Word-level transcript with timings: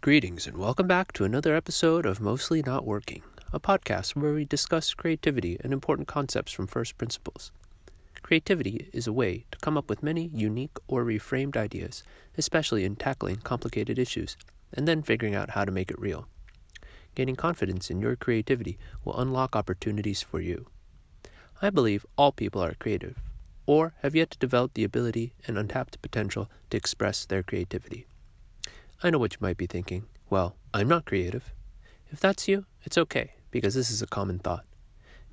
Greetings 0.00 0.46
and 0.46 0.56
welcome 0.56 0.86
back 0.86 1.12
to 1.12 1.24
another 1.24 1.54
episode 1.54 2.06
of 2.06 2.20
Mostly 2.20 2.62
Not 2.62 2.86
Working, 2.86 3.22
a 3.52 3.60
podcast 3.60 4.16
where 4.16 4.32
we 4.32 4.44
discuss 4.46 4.94
creativity 4.94 5.58
and 5.60 5.72
important 5.72 6.08
concepts 6.08 6.52
from 6.52 6.66
first 6.66 6.96
principles. 6.96 7.52
Creativity 8.22 8.88
is 8.94 9.06
a 9.06 9.12
way 9.12 9.44
to 9.50 9.58
come 9.58 9.76
up 9.76 9.90
with 9.90 10.02
many 10.02 10.30
unique 10.32 10.78
or 10.88 11.04
reframed 11.04 11.56
ideas, 11.56 12.02
especially 12.38 12.84
in 12.84 12.96
tackling 12.96 13.36
complicated 13.36 13.98
issues, 13.98 14.36
and 14.72 14.88
then 14.88 15.02
figuring 15.02 15.34
out 15.34 15.50
how 15.50 15.64
to 15.64 15.72
make 15.72 15.90
it 15.90 16.00
real. 16.00 16.28
Gaining 17.14 17.36
confidence 17.36 17.90
in 17.90 18.00
your 18.00 18.16
creativity 18.16 18.78
will 19.04 19.20
unlock 19.20 19.54
opportunities 19.54 20.22
for 20.22 20.40
you. 20.40 20.66
I 21.60 21.68
believe 21.68 22.06
all 22.16 22.32
people 22.32 22.62
are 22.62 22.74
creative, 22.74 23.16
or 23.66 23.94
have 24.02 24.14
yet 24.14 24.30
to 24.30 24.38
develop 24.38 24.74
the 24.74 24.84
ability 24.84 25.34
and 25.46 25.58
untapped 25.58 26.00
potential 26.00 26.48
to 26.70 26.76
express 26.76 27.26
their 27.26 27.42
creativity. 27.42 28.06
I 29.02 29.10
know 29.10 29.18
what 29.18 29.34
you 29.34 29.38
might 29.40 29.56
be 29.56 29.66
thinking. 29.66 30.06
Well, 30.30 30.56
I'm 30.72 30.88
not 30.88 31.04
creative. 31.04 31.52
If 32.10 32.20
that's 32.20 32.48
you, 32.48 32.64
it's 32.84 32.96
okay, 32.96 33.34
because 33.50 33.74
this 33.74 33.90
is 33.90 34.00
a 34.00 34.06
common 34.06 34.38
thought. 34.38 34.64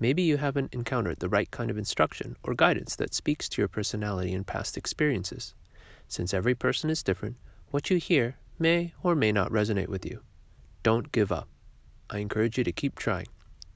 Maybe 0.00 0.22
you 0.22 0.38
haven't 0.38 0.74
encountered 0.74 1.20
the 1.20 1.28
right 1.28 1.50
kind 1.50 1.70
of 1.70 1.78
instruction 1.78 2.36
or 2.42 2.54
guidance 2.54 2.96
that 2.96 3.14
speaks 3.14 3.48
to 3.50 3.62
your 3.62 3.68
personality 3.68 4.34
and 4.34 4.46
past 4.46 4.76
experiences. 4.76 5.54
Since 6.08 6.34
every 6.34 6.54
person 6.54 6.90
is 6.90 7.02
different, 7.02 7.36
what 7.70 7.88
you 7.88 7.98
hear 7.98 8.36
may 8.58 8.94
or 9.02 9.14
may 9.14 9.32
not 9.32 9.50
resonate 9.52 9.88
with 9.88 10.04
you. 10.04 10.20
Don't 10.82 11.12
give 11.12 11.30
up. 11.30 11.48
I 12.10 12.18
encourage 12.18 12.58
you 12.58 12.64
to 12.64 12.72
keep 12.72 12.96
trying. 12.96 13.28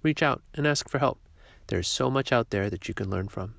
Reach 0.03 0.23
out 0.23 0.43
and 0.55 0.67
ask 0.67 0.89
for 0.89 0.99
help. 0.99 1.21
There's 1.69 1.89
so 1.89 2.11
much 2.11 2.33
out 2.33 2.51
there 2.51 2.71
that 2.71 2.89
you 2.89 2.95
can 2.95 3.09
learn 3.09 3.29
from. 3.29 3.55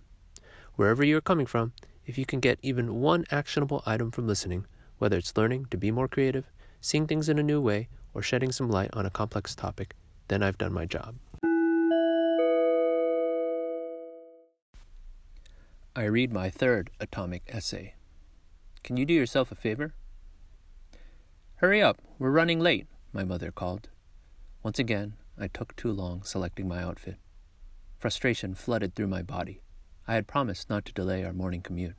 Wherever 0.77 1.03
you're 1.03 1.21
coming 1.21 1.47
from, 1.47 1.73
if 2.05 2.19
you 2.19 2.25
can 2.27 2.39
get 2.39 2.59
even 2.61 3.01
one 3.01 3.25
actionable 3.31 3.81
item 3.87 4.11
from 4.11 4.27
listening, 4.27 4.67
whether 4.99 5.17
it's 5.17 5.35
learning 5.35 5.65
to 5.71 5.77
be 5.77 5.89
more 5.89 6.07
creative, 6.07 6.51
seeing 6.81 7.07
things 7.07 7.29
in 7.29 7.39
a 7.39 7.43
new 7.43 7.59
way, 7.59 7.89
or 8.13 8.21
shedding 8.21 8.51
some 8.51 8.69
light 8.69 8.91
on 8.93 9.03
a 9.03 9.09
complex 9.09 9.55
topic, 9.55 9.95
then 10.27 10.43
I've 10.43 10.59
done 10.59 10.71
my 10.71 10.85
job. 10.85 11.15
I 15.95 16.03
read 16.03 16.31
my 16.31 16.51
third 16.51 16.91
atomic 16.99 17.41
essay. 17.47 17.95
Can 18.83 18.97
you 18.97 19.05
do 19.07 19.15
yourself 19.15 19.51
a 19.51 19.55
favor? 19.55 19.95
Hurry 21.55 21.81
up, 21.81 22.03
we're 22.19 22.29
running 22.29 22.59
late, 22.59 22.85
my 23.11 23.23
mother 23.23 23.49
called. 23.49 23.89
Once 24.61 24.77
again, 24.77 25.13
I 25.39 25.47
took 25.47 25.75
too 25.75 25.91
long 25.91 26.21
selecting 26.21 26.67
my 26.67 26.83
outfit. 26.83 27.17
Frustration 27.97 28.53
flooded 28.53 28.93
through 28.93 29.07
my 29.07 29.23
body. 29.23 29.61
I 30.07 30.15
had 30.15 30.25
promised 30.25 30.69
not 30.69 30.85
to 30.85 30.93
delay 30.93 31.25
our 31.25 31.33
morning 31.33 31.61
commute. 31.61 31.97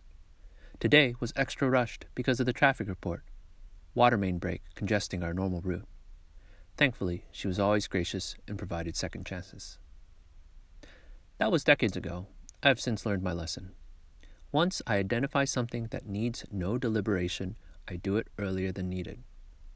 Today 0.80 1.14
was 1.20 1.34
extra 1.36 1.68
rushed 1.68 2.06
because 2.14 2.40
of 2.40 2.46
the 2.46 2.54
traffic 2.54 2.88
report. 2.88 3.22
Water 3.94 4.16
main 4.16 4.38
break 4.38 4.62
congesting 4.74 5.22
our 5.22 5.34
normal 5.34 5.60
route. 5.60 5.86
Thankfully, 6.78 7.26
she 7.30 7.48
was 7.48 7.58
always 7.58 7.86
gracious 7.86 8.36
and 8.46 8.56
provided 8.56 8.96
second 8.96 9.26
chances. 9.26 9.78
That 11.36 11.52
was 11.52 11.64
decades 11.64 11.96
ago. 11.96 12.26
I 12.62 12.68
have 12.68 12.80
since 12.80 13.04
learned 13.04 13.22
my 13.22 13.32
lesson. 13.32 13.72
Once 14.52 14.80
I 14.86 14.96
identify 14.96 15.44
something 15.44 15.88
that 15.90 16.06
needs 16.06 16.46
no 16.50 16.78
deliberation, 16.78 17.56
I 17.86 17.96
do 17.96 18.16
it 18.16 18.28
earlier 18.38 18.72
than 18.72 18.88
needed. 18.88 19.22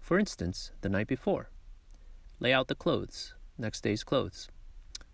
For 0.01 0.19
instance, 0.19 0.73
the 0.81 0.89
night 0.89 1.07
before. 1.07 1.51
Lay 2.41 2.53
out 2.53 2.69
the 2.69 2.75
clothes, 2.75 3.35
next 3.59 3.83
day's 3.83 4.03
clothes. 4.03 4.49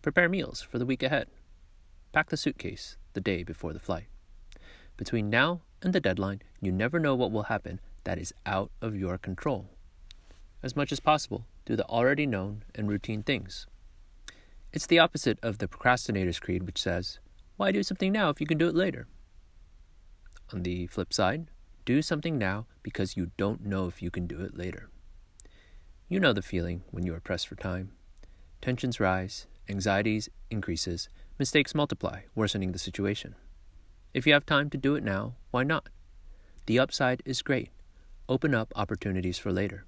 Prepare 0.03 0.29
meals 0.29 0.63
for 0.63 0.79
the 0.79 0.87
week 0.87 1.03
ahead. 1.03 1.27
Pack 2.13 2.31
the 2.31 2.37
suitcase 2.37 2.97
the 3.19 3.33
day 3.33 3.43
before 3.43 3.73
the 3.73 3.81
flight. 3.81 4.07
Between 4.97 5.29
now 5.29 5.63
and 5.83 5.93
the 5.93 5.99
deadline, 5.99 6.41
you 6.61 6.71
never 6.71 7.01
know 7.01 7.17
what 7.17 7.33
will 7.33 7.55
happen 7.55 7.81
that 8.05 8.17
is 8.17 8.33
out 8.47 8.71
of 8.81 8.95
your 8.95 9.19
control. 9.19 9.69
As 10.63 10.77
much 10.77 10.93
as 10.93 11.01
possible, 11.01 11.45
do 11.67 11.75
the 11.75 11.87
already 11.87 12.27
known 12.27 12.63
and 12.77 12.89
routine 12.89 13.25
things. 13.25 13.67
It's 14.73 14.87
the 14.87 15.01
opposite 15.01 15.41
of 15.43 15.59
the 15.59 15.67
procrastinator's 15.67 16.39
creed, 16.39 16.63
which 16.63 16.81
says, 16.81 17.19
Why 17.57 17.73
do 17.73 17.83
something 17.83 18.13
now 18.13 18.29
if 18.29 18.41
you 18.41 18.47
can 18.47 18.57
do 18.57 18.69
it 18.69 18.77
later? 18.77 19.09
On 20.53 20.63
the 20.63 20.87
flip 20.87 21.13
side, 21.13 21.51
do 21.85 22.03
something 22.03 22.39
now 22.39 22.67
because 22.85 23.17
you 23.17 23.33
don't 23.37 23.67
know 23.67 23.89
if 23.89 24.01
you 24.01 24.13
can 24.13 24.29
do 24.29 24.43
it 24.43 24.57
later. 24.57 24.91
You 26.09 26.21
know 26.21 26.33
the 26.33 26.41
feeling 26.41 26.85
when 26.93 27.05
you 27.05 27.15
are 27.15 27.21
pressed 27.21 27.49
for 27.49 27.57
time. 27.57 27.91
Tensions 28.63 29.01
rise, 29.01 29.49
anxieties 29.69 30.29
increases, 30.51 31.09
mistakes 31.39 31.75
multiply, 31.75 32.23
worsening 32.35 32.73
the 32.73 32.79
situation. 32.79 33.35
If 34.13 34.27
you 34.27 34.33
have 34.33 34.45
time 34.45 34.71
to 34.71 34.79
do 34.79 34.97
it 34.97 35.05
now, 35.05 35.35
why 35.51 35.63
not? 35.63 35.89
The 36.67 36.79
upside 36.79 37.23
is 37.25 37.43
great. 37.43 37.71
Open 38.29 38.55
up 38.55 38.73
opportunities 38.75 39.39
for 39.39 39.53
later. 39.53 39.85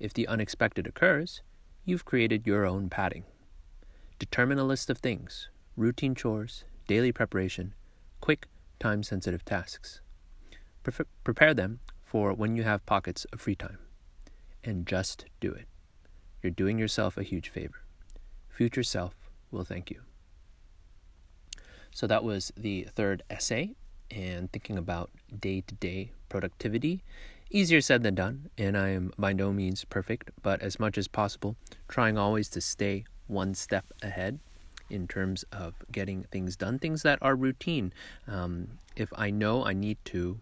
If 0.00 0.12
the 0.12 0.26
unexpected 0.26 0.86
occurs, 0.86 1.42
you've 1.84 2.04
created 2.04 2.46
your 2.46 2.66
own 2.66 2.90
padding. 2.90 3.24
Determine 4.18 4.58
a 4.58 4.64
list 4.64 4.90
of 4.90 4.98
things 4.98 5.48
routine 5.76 6.14
chores, 6.14 6.64
daily 6.86 7.12
preparation, 7.12 7.74
quick, 8.20 8.48
time 8.78 9.02
sensitive 9.02 9.44
tasks. 9.44 10.00
Pre- 10.82 11.06
prepare 11.24 11.54
them 11.54 11.80
for 12.02 12.32
when 12.32 12.56
you 12.56 12.62
have 12.62 12.86
pockets 12.86 13.24
of 13.32 13.40
free 13.40 13.56
time. 13.56 13.78
And 14.62 14.86
just 14.86 15.26
do 15.40 15.52
it. 15.52 15.66
You're 16.42 16.50
doing 16.50 16.78
yourself 16.78 17.16
a 17.16 17.22
huge 17.22 17.48
favor. 17.48 17.82
Future 18.48 18.82
self 18.82 19.14
will 19.50 19.64
thank 19.64 19.90
you. 19.90 20.00
So 21.94 22.08
that 22.08 22.24
was 22.24 22.52
the 22.56 22.88
third 22.92 23.22
essay 23.30 23.70
and 24.10 24.50
thinking 24.52 24.76
about 24.76 25.10
day 25.40 25.62
to 25.62 25.74
day 25.76 26.10
productivity. 26.28 27.04
Easier 27.50 27.80
said 27.80 28.02
than 28.02 28.16
done, 28.16 28.50
and 28.58 28.76
I 28.76 28.88
am 28.88 29.12
by 29.16 29.32
no 29.32 29.52
means 29.52 29.84
perfect, 29.84 30.32
but 30.42 30.60
as 30.60 30.80
much 30.80 30.98
as 30.98 31.06
possible, 31.06 31.54
trying 31.86 32.18
always 32.18 32.48
to 32.50 32.60
stay 32.60 33.04
one 33.28 33.54
step 33.54 33.84
ahead 34.02 34.40
in 34.90 35.06
terms 35.06 35.44
of 35.52 35.74
getting 35.92 36.24
things 36.24 36.56
done, 36.56 36.80
things 36.80 37.02
that 37.02 37.20
are 37.22 37.36
routine. 37.36 37.92
Um, 38.26 38.78
if 38.96 39.12
I 39.16 39.30
know 39.30 39.64
I 39.64 39.72
need 39.72 39.98
to 40.06 40.40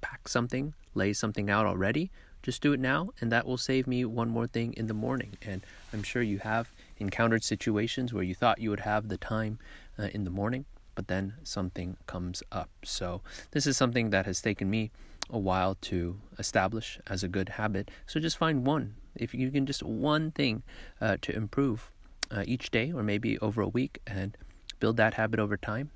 pack 0.00 0.26
something, 0.26 0.72
lay 0.94 1.12
something 1.12 1.50
out 1.50 1.66
already, 1.66 2.10
just 2.42 2.62
do 2.62 2.72
it 2.72 2.80
now, 2.80 3.08
and 3.20 3.30
that 3.30 3.46
will 3.46 3.56
save 3.56 3.86
me 3.86 4.04
one 4.04 4.28
more 4.28 4.46
thing 4.46 4.72
in 4.74 4.86
the 4.86 4.94
morning. 4.94 5.36
And 5.42 5.62
I'm 5.92 6.02
sure 6.02 6.22
you 6.22 6.38
have 6.38 6.72
encountered 6.98 7.42
situations 7.42 8.12
where 8.12 8.22
you 8.22 8.34
thought 8.34 8.60
you 8.60 8.70
would 8.70 8.80
have 8.80 9.08
the 9.08 9.16
time 9.16 9.58
uh, 9.98 10.08
in 10.12 10.24
the 10.24 10.30
morning, 10.30 10.64
but 10.94 11.08
then 11.08 11.34
something 11.42 11.96
comes 12.06 12.42
up. 12.52 12.70
So, 12.84 13.22
this 13.52 13.66
is 13.66 13.76
something 13.76 14.10
that 14.10 14.26
has 14.26 14.40
taken 14.40 14.70
me 14.70 14.90
a 15.30 15.38
while 15.38 15.76
to 15.82 16.20
establish 16.38 16.98
as 17.06 17.22
a 17.22 17.28
good 17.28 17.50
habit. 17.50 17.90
So, 18.06 18.20
just 18.20 18.36
find 18.36 18.66
one. 18.66 18.94
If 19.14 19.34
you 19.34 19.50
can 19.50 19.66
just 19.66 19.82
one 19.82 20.30
thing 20.32 20.62
uh, 21.00 21.16
to 21.22 21.34
improve 21.34 21.90
uh, 22.30 22.44
each 22.46 22.70
day 22.70 22.92
or 22.92 23.02
maybe 23.02 23.38
over 23.38 23.62
a 23.62 23.68
week 23.68 24.00
and 24.06 24.36
build 24.80 24.96
that 24.96 25.14
habit 25.14 25.38
over 25.38 25.56
time, 25.56 25.90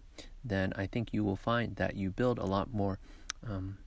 then 0.45 0.73
I 0.77 0.87
think 0.87 1.13
you 1.13 1.25
will 1.25 1.37
find 1.37 1.77
that 1.77 1.97
you 1.97 2.11
build 2.11 2.39
a 2.39 2.45
lot 2.45 2.73
more 2.73 2.99
um, 3.47 3.79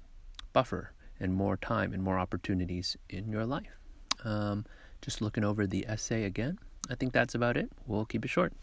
buffer 0.54 0.92
and 1.20 1.34
more 1.34 1.58
time 1.58 1.94
and 1.94 2.04
more 2.04 2.20
opportunities 2.20 2.98
in 3.10 3.30
your 3.30 3.46
life. 3.46 3.78
Um, 4.24 4.66
just 5.02 5.22
looking 5.22 5.44
over 5.44 5.66
the 5.66 5.86
essay 5.88 6.24
again. 6.24 6.60
I 6.90 6.96
think 6.96 7.14
that's 7.14 7.36
about 7.36 7.58
it. 7.58 7.72
We'll 7.88 8.06
keep 8.06 8.26
it 8.26 8.30
short. 8.30 8.54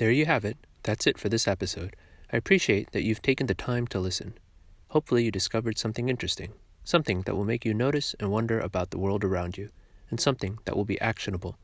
There 0.00 0.10
you 0.10 0.24
have 0.24 0.46
it. 0.46 0.56
That's 0.84 1.06
it 1.06 1.18
for 1.18 1.28
this 1.28 1.46
episode. 1.46 1.94
I 2.32 2.38
appreciate 2.38 2.92
that 2.92 3.02
you've 3.02 3.20
taken 3.20 3.48
the 3.48 3.54
time 3.54 3.86
to 3.88 4.00
listen. 4.00 4.32
Hopefully, 4.88 5.24
you 5.24 5.30
discovered 5.30 5.76
something 5.76 6.08
interesting, 6.08 6.54
something 6.84 7.20
that 7.26 7.34
will 7.34 7.44
make 7.44 7.66
you 7.66 7.74
notice 7.74 8.14
and 8.18 8.30
wonder 8.30 8.58
about 8.58 8.92
the 8.92 8.98
world 8.98 9.24
around 9.24 9.58
you, 9.58 9.68
and 10.08 10.18
something 10.18 10.58
that 10.64 10.74
will 10.74 10.86
be 10.86 10.98
actionable. 11.02 11.58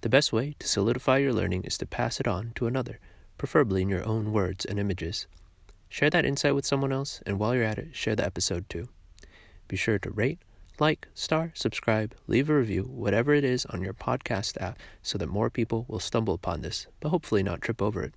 The 0.00 0.08
best 0.08 0.32
way 0.32 0.56
to 0.58 0.66
solidify 0.66 1.18
your 1.18 1.32
learning 1.32 1.62
is 1.62 1.78
to 1.78 1.86
pass 1.86 2.18
it 2.18 2.26
on 2.26 2.50
to 2.56 2.66
another, 2.66 2.98
preferably 3.38 3.82
in 3.82 3.88
your 3.88 4.04
own 4.04 4.32
words 4.32 4.64
and 4.64 4.80
images. 4.80 5.28
Share 5.88 6.10
that 6.10 6.26
insight 6.26 6.56
with 6.56 6.66
someone 6.66 6.92
else, 6.92 7.22
and 7.24 7.38
while 7.38 7.54
you're 7.54 7.62
at 7.62 7.78
it, 7.78 7.94
share 7.94 8.16
the 8.16 8.26
episode 8.26 8.68
too. 8.68 8.88
Be 9.68 9.76
sure 9.76 10.00
to 10.00 10.10
rate, 10.10 10.40
like, 10.80 11.08
star, 11.14 11.52
subscribe, 11.54 12.14
leave 12.26 12.50
a 12.50 12.54
review, 12.54 12.82
whatever 12.82 13.34
it 13.34 13.44
is 13.44 13.66
on 13.66 13.82
your 13.82 13.94
podcast 13.94 14.60
app, 14.60 14.78
so 15.02 15.18
that 15.18 15.28
more 15.28 15.50
people 15.50 15.84
will 15.88 16.00
stumble 16.00 16.34
upon 16.34 16.60
this, 16.60 16.86
but 17.00 17.10
hopefully 17.10 17.42
not 17.42 17.60
trip 17.60 17.80
over 17.80 18.02
it. 18.02 18.14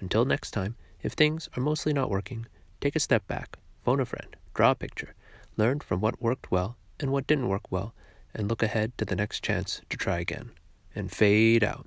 Until 0.00 0.24
next 0.24 0.50
time, 0.50 0.76
if 1.02 1.12
things 1.12 1.48
are 1.56 1.62
mostly 1.62 1.92
not 1.92 2.10
working, 2.10 2.46
take 2.80 2.96
a 2.96 3.00
step 3.00 3.26
back, 3.26 3.58
phone 3.84 4.00
a 4.00 4.04
friend, 4.04 4.36
draw 4.54 4.72
a 4.72 4.74
picture, 4.74 5.14
learn 5.56 5.80
from 5.80 6.00
what 6.00 6.20
worked 6.22 6.50
well 6.50 6.76
and 7.00 7.12
what 7.12 7.26
didn't 7.26 7.48
work 7.48 7.70
well, 7.70 7.94
and 8.34 8.48
look 8.48 8.62
ahead 8.62 8.96
to 8.98 9.04
the 9.04 9.16
next 9.16 9.42
chance 9.42 9.80
to 9.88 9.96
try 9.96 10.18
again. 10.18 10.50
And 10.94 11.12
fade 11.12 11.62
out. 11.62 11.86